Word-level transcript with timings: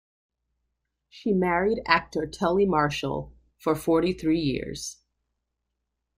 She 1.09 1.31
married 1.31 1.83
actor 1.85 2.25
Tully 2.25 2.65
Marshall 2.65 3.35
for 3.59 3.75
forty-three 3.75 4.39
years. 4.39 4.97